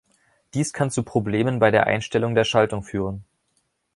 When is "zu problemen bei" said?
0.89-1.69